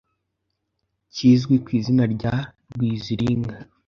kizwi 1.13 1.55
ku 1.63 1.69
izina 1.79 2.03
rya 2.15 2.35
Rwiziringa. 2.73 3.57